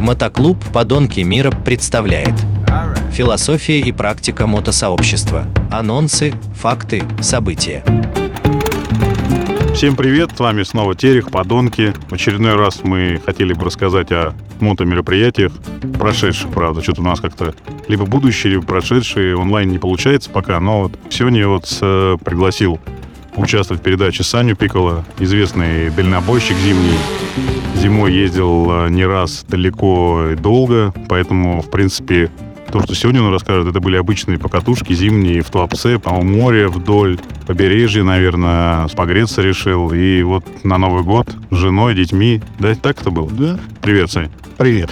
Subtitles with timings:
[0.00, 2.32] Мотоклуб «Подонки мира» представляет
[3.12, 5.44] Философия и практика мотосообщества.
[5.70, 7.84] Анонсы, факты, события.
[9.74, 11.92] Всем привет, с вами снова Терех, Подонки.
[12.08, 15.52] В очередной раз мы хотели бы рассказать о мотомероприятиях,
[15.98, 17.54] прошедших, правда, что-то у нас как-то
[17.86, 22.80] либо будущее, либо прошедшие, онлайн не получается пока, но вот сегодня я вот э, пригласил
[23.36, 26.96] участвовать в передаче Саню Пикола, известный дальнобойщик зимний.
[27.74, 32.30] Зимой ездил э, не раз далеко и долго, поэтому, в принципе,
[32.70, 37.18] то, что сегодня он расскажет, это были обычные покатушки зимние в Туапсе, по море вдоль
[37.46, 39.92] побережья, наверное, погреться решил.
[39.92, 42.40] И вот на Новый год с женой, детьми.
[42.58, 43.28] Да, так это было?
[43.30, 43.58] Да.
[43.82, 44.30] Привет, Сань.
[44.56, 44.90] Привет.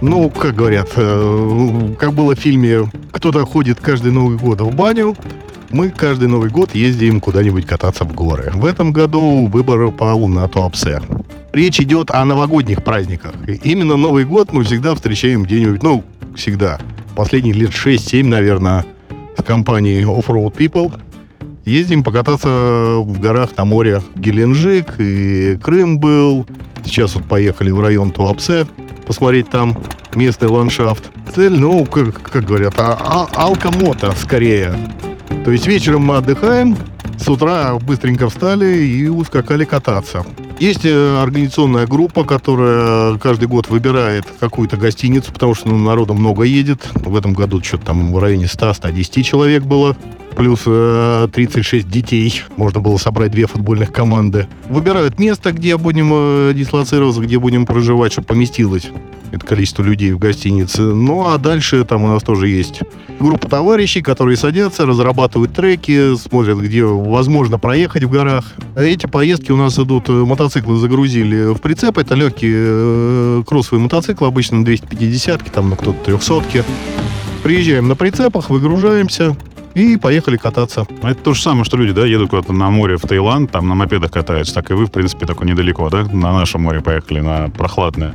[0.00, 5.16] Ну, как говорят, э, как было в фильме «Кто-то ходит каждый Новый год в баню»,
[5.70, 8.50] мы каждый Новый год ездим куда-нибудь кататься в горы.
[8.54, 11.02] В этом году выбор пал на Туапсе.
[11.58, 13.34] Речь идет о новогодних праздниках.
[13.48, 16.04] И именно Новый год мы всегда встречаем где-нибудь, ну,
[16.36, 16.78] всегда.
[17.16, 18.86] Последние лет 6-7, наверное,
[19.36, 21.00] с компанией Offroad People.
[21.64, 24.02] Ездим покататься в горах на море.
[24.14, 26.46] Геленджик и Крым был.
[26.84, 28.64] Сейчас вот поехали в район Туапсе
[29.04, 29.76] посмотреть там
[30.14, 31.10] местный ландшафт.
[31.34, 34.76] Цель, ну, как, как говорят, а, а, алкомото скорее.
[35.44, 36.76] То есть вечером мы отдыхаем,
[37.28, 40.24] с утра быстренько встали и ускакали кататься.
[40.58, 46.44] Есть э, организационная группа, которая каждый год выбирает какую-то гостиницу, потому что ну, народу много
[46.44, 46.88] едет.
[46.94, 49.94] В этом году что-то там в районе 100-110 человек было
[50.38, 52.42] плюс э, 36 детей.
[52.56, 54.48] Можно было собрать две футбольных команды.
[54.70, 58.88] Выбирают место, где будем э, дислоцироваться, где будем проживать, чтобы поместилось
[59.32, 60.82] это количество людей в гостинице.
[60.82, 62.80] Ну, а дальше там у нас тоже есть
[63.18, 68.44] группа товарищей, которые садятся, разрабатывают треки, смотрят, где возможно проехать в горах.
[68.76, 74.28] Эти поездки у нас идут, э, мотоциклы загрузили в прицеп, это легкие э, кроссовые мотоциклы,
[74.28, 76.64] обычно 250-ки, там ну, кто-то 300-ки.
[77.42, 79.36] Приезжаем на прицепах, выгружаемся,
[79.74, 80.86] и поехали кататься.
[81.02, 83.74] Это то же самое, что люди, да, едут куда-то на море в Таиланд, там на
[83.74, 87.48] мопедах катаются, так и вы, в принципе, такой недалеко, да, на наше море поехали, на
[87.50, 88.14] прохладное.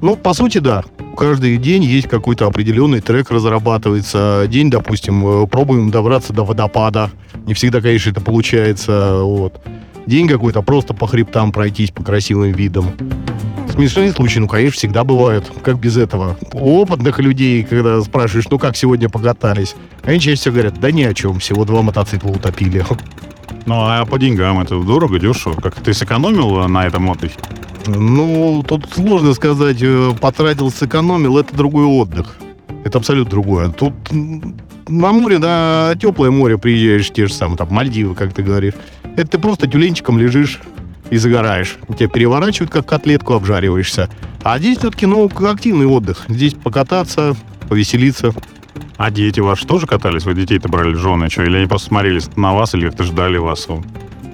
[0.00, 0.82] Ну, по сути, да.
[1.16, 4.46] Каждый день есть какой-то определенный трек разрабатывается.
[4.48, 7.10] День, допустим, э, пробуем добраться до водопада.
[7.46, 9.20] Не всегда, конечно, это получается.
[9.22, 9.60] Вот.
[10.06, 12.92] День какой-то просто по хребтам пройтись по красивым видам.
[13.72, 15.50] Смешные случаи, ну, конечно, всегда бывают.
[15.62, 16.36] Как без этого?
[16.54, 21.02] У опытных людей, когда спрашиваешь, ну, как сегодня покатались, они чаще всего говорят, да ни
[21.02, 22.84] о чем, всего два мотоцикла утопили.
[23.66, 25.54] Ну, а по деньгам это дорого, дешево?
[25.60, 27.36] Как ты сэкономил на этом отдыхе?
[27.86, 32.36] Ну, тут сложно сказать, э, потратил, сэкономил, это другой отдых.
[32.84, 33.68] Это абсолютно другое.
[33.70, 33.94] Тут
[34.88, 38.74] на море, на теплое море приезжаешь, те же самые, там, Мальдивы, как ты говоришь.
[39.16, 40.60] Это ты просто тюленчиком лежишь
[41.10, 41.78] и загораешь.
[41.98, 44.08] Тебя переворачивают, как котлетку, обжариваешься.
[44.42, 46.24] А здесь все-таки, ну, активный отдых.
[46.28, 47.36] Здесь покататься,
[47.68, 48.32] повеселиться.
[48.96, 50.24] А дети ваши тоже катались?
[50.24, 51.42] Вы детей-то брали жены, что?
[51.42, 53.66] Или они просто смотрелись на вас, или как-то ждали вас?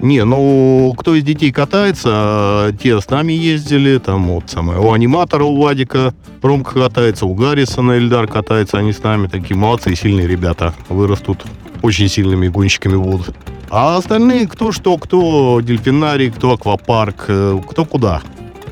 [0.01, 5.43] Не, ну, кто из детей катается, те с нами ездили, там вот самое, у аниматора,
[5.43, 6.13] у Вадика
[6.43, 11.43] Ромка катается, у Гаррисона Эльдар катается, они с нами такие молодцы и сильные ребята, вырастут
[11.81, 13.35] очень сильными гонщиками будут.
[13.69, 18.21] А остальные кто что, кто дельфинарий, кто аквапарк, э, кто куда.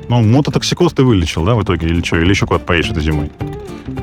[0.08, 2.18] Ну, мототоксикоз ты вылечил, да, в итоге, или что?
[2.18, 3.32] Или еще куда-то поедешь этой зимой?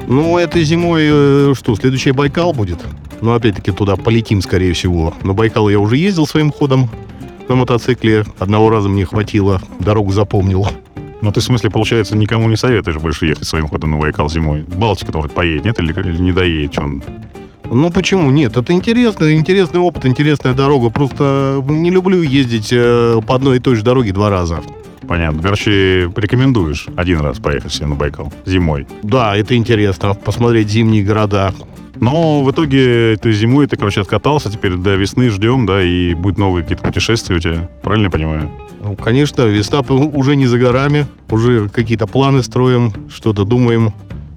[0.08, 2.80] Ну, этой зимой э, что, следующий Байкал будет?
[3.20, 5.14] Ну, опять-таки, туда полетим, скорее всего.
[5.22, 6.90] На Байкал я уже ездил своим ходом
[7.52, 8.24] на мотоцикле.
[8.38, 10.66] Одного раза мне хватило, дорогу запомнил.
[11.20, 14.62] Ну, ты, в смысле, получается, никому не советуешь больше ехать своим ходом на Байкал зимой?
[14.62, 15.78] Балтика-то вот поедет, нет?
[15.78, 16.78] Или, или не доедет?
[16.78, 17.02] Он?
[17.70, 18.56] Ну, почему нет?
[18.56, 20.88] Это интересно, интересный опыт, интересная дорога.
[20.90, 24.62] Просто не люблю ездить э, по одной и той же дороге два раза.
[25.12, 25.42] Понятно.
[25.42, 28.86] Короче, рекомендуешь один раз поехать себе на Байкал зимой?
[29.02, 31.52] Да, это интересно, посмотреть зимние города.
[31.96, 36.38] Но в итоге ты зимой ты, короче, откатался, теперь до весны ждем, да, и будут
[36.38, 37.68] новые какие-то путешествия у тебя.
[37.82, 38.50] Правильно я понимаю?
[38.80, 43.92] Ну, конечно, весна уже не за горами, уже какие-то планы строим, что-то думаем.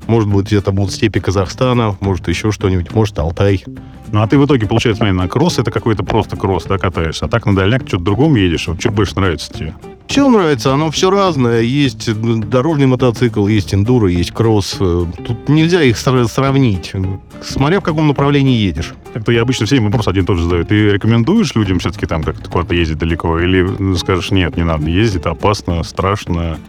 [0.08, 3.64] Может быть, где-то будут степи Казахстана, может, еще что-нибудь, может, Алтай.
[4.12, 7.28] Ну, а ты в итоге, получается, на кросс это какой-то просто кросс, да, катаешься, а
[7.30, 9.74] так на дальняк что-то другом едешь, вот что больше нравится тебе?
[10.08, 11.62] Все нравится, оно все разное.
[11.62, 12.10] Есть
[12.50, 14.78] дорожный мотоцикл, есть эндуро, есть кросс.
[14.78, 16.94] Тут нельзя их сравнить,
[17.42, 18.94] смотря в каком направлении едешь.
[19.14, 20.66] Это я обычно всем вопрос один и тот же задаю.
[20.66, 23.40] Ты рекомендуешь людям все-таки там как-то куда-то ездить далеко?
[23.40, 26.60] Или скажешь, нет, не надо ездить, опасно, страшно,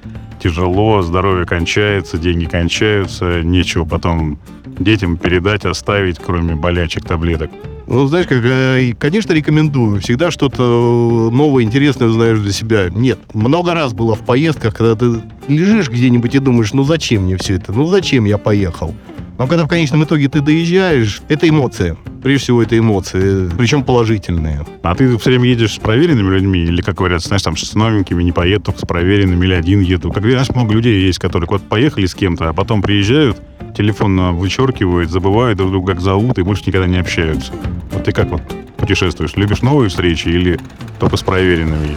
[0.43, 4.39] тяжело, здоровье кончается, деньги кончаются, нечего потом
[4.79, 7.51] детям передать, оставить, кроме болячек, таблеток.
[7.87, 10.01] Ну, знаешь, как, э, конечно, рекомендую.
[10.01, 12.89] Всегда что-то э, новое, интересное узнаешь для себя.
[12.91, 17.37] Нет, много раз было в поездках, когда ты лежишь где-нибудь и думаешь, ну зачем мне
[17.37, 17.73] все это?
[17.73, 18.95] Ну зачем я поехал?
[19.39, 21.97] Но когда в конечном итоге ты доезжаешь, это эмоции.
[22.23, 24.67] Прежде всего, это эмоции, причем положительные.
[24.83, 26.61] А ты все время едешь с проверенными людьми?
[26.61, 30.11] Или, как говорят, знаешь, там с новенькими не поеду, с проверенными, или один еду?
[30.11, 33.37] Как знаешь, много людей есть, которые куда-то поехали с кем-то, а потом приезжают,
[33.77, 37.53] телефон вычеркивают, забывают друг друга, как зовут, и больше никогда не общаются.
[37.93, 38.43] Вот ты как вот
[38.77, 39.37] путешествуешь?
[39.37, 40.59] Любишь новые встречи или
[40.99, 41.97] только с проверенными?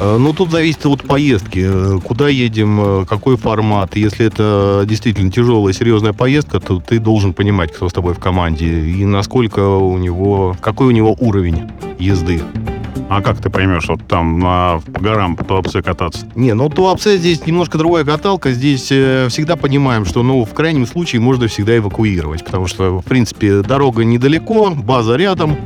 [0.00, 1.62] Э, ну, тут зависит от поездки.
[1.62, 3.96] Э, куда едем, э, какой формат.
[3.96, 8.66] Если это действительно тяжелая, серьезная поездка, то ты должен понимать, кто с тобой в команде
[8.66, 12.40] и насколько у него, какой у него уровень езды.
[13.10, 16.26] А как ты поймешь, вот там на, по горам по Туапсе кататься?
[16.36, 18.52] Не, ну Туапсе здесь немножко другая каталка.
[18.52, 23.04] Здесь э, всегда понимаем, что, ну, в крайнем случае можно всегда эвакуировать, потому что, в
[23.04, 25.56] принципе, дорога недалеко, база рядом.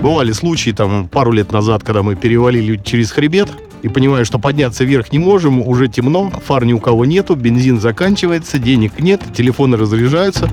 [0.00, 3.50] Бывали случаи, там, пару лет назад, когда мы перевалили через хребет,
[3.82, 7.80] и понимаю, что подняться вверх не можем, уже темно, фар ни у кого нету, бензин
[7.80, 10.50] заканчивается, денег нет, телефоны разряжаются.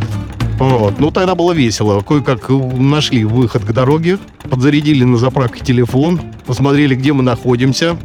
[0.59, 0.99] Вот.
[0.99, 2.01] Ну, тогда было весело.
[2.01, 4.17] Кое-как нашли выход к дороге,
[4.49, 7.95] подзарядили на заправке телефон, посмотрели, где мы находимся,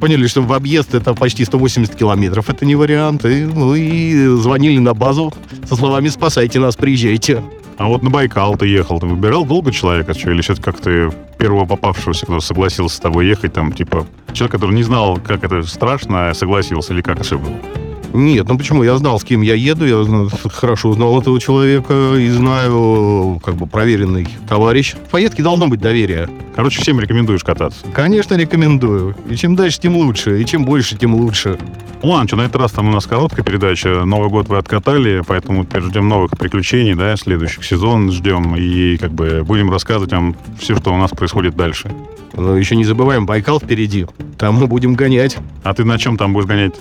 [0.00, 4.78] поняли, что в объезд это почти 180 километров, это не вариант, и, ну, и звонили
[4.78, 5.32] на базу
[5.68, 7.42] со словами «спасайте нас, приезжайте».
[7.76, 11.10] А вот на Байкал ты ехал, ты выбирал долго человека, что, или сейчас как ты
[11.38, 15.62] первого попавшегося, кто согласился с тобой ехать, там, типа, человек, который не знал, как это
[15.64, 17.83] страшно, согласился, или как это было?
[18.14, 18.84] Нет, ну почему?
[18.84, 23.66] Я знал, с кем я еду, я хорошо узнал этого человека и знаю, как бы,
[23.66, 24.94] проверенный товарищ.
[24.94, 26.28] В поездке должно быть доверие.
[26.54, 27.84] Короче, всем рекомендуешь кататься?
[27.92, 29.16] Конечно, рекомендую.
[29.28, 30.40] И чем дальше, тем лучше.
[30.40, 31.58] И чем больше, тем лучше.
[32.04, 34.04] Ладно, что на этот раз там у нас короткая передача.
[34.04, 38.54] Новый год вы откатали, поэтому теперь ждем новых приключений, да, следующих сезон ждем.
[38.54, 41.90] И как бы будем рассказывать вам все, что у нас происходит дальше.
[42.36, 44.06] Но еще не забываем, Байкал впереди.
[44.38, 45.36] Там мы будем гонять.
[45.64, 46.74] А ты на чем там будешь гонять?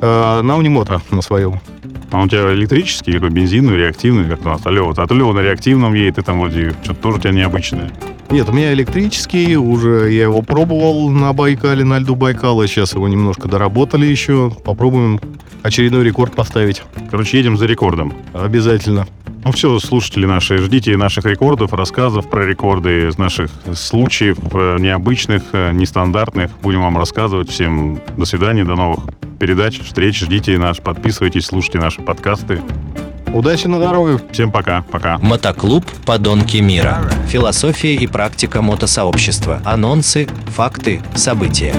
[0.00, 1.60] Э, на унимота на своем.
[2.10, 4.62] А у тебя электрический или бензиновый, реактивный, как у нас?
[4.64, 7.32] А Лева, а то Лева на реактивном едет, и там вроде что-то тоже у тебя
[7.32, 7.90] необычное.
[8.30, 13.08] Нет, у меня электрический, уже я его пробовал на Байкале, на льду Байкала, сейчас его
[13.08, 15.20] немножко доработали еще, попробуем
[15.62, 16.82] очередной рекорд поставить.
[17.10, 18.14] Короче, едем за рекордом.
[18.32, 19.06] Обязательно.
[19.44, 24.38] Ну все, слушатели наши, ждите наших рекордов, рассказов про рекорды из наших случаев
[24.80, 26.50] необычных, э, нестандартных.
[26.62, 27.50] Будем вам рассказывать.
[27.50, 29.04] Всем до свидания, до новых
[29.38, 30.20] передач, встреч.
[30.20, 32.60] Ждите наш, подписывайтесь, слушайте наши подкасты.
[33.32, 34.20] Удачи на дорогах.
[34.32, 34.82] Всем пока.
[34.82, 35.18] Пока.
[35.18, 36.98] Мотоклуб «Подонки мира».
[37.28, 39.62] Философия и практика мотосообщества.
[39.64, 41.74] Анонсы, факты, события.